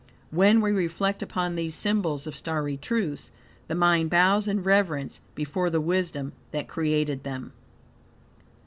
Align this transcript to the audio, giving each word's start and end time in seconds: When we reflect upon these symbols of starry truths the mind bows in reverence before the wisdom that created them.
When 0.31 0.61
we 0.61 0.71
reflect 0.71 1.21
upon 1.21 1.53
these 1.53 1.75
symbols 1.75 2.25
of 2.25 2.35
starry 2.35 2.75
truths 2.75 3.29
the 3.67 3.75
mind 3.75 4.09
bows 4.09 4.47
in 4.47 4.63
reverence 4.63 5.21
before 5.35 5.69
the 5.69 5.79
wisdom 5.79 6.33
that 6.49 6.67
created 6.67 7.23
them. 7.23 7.53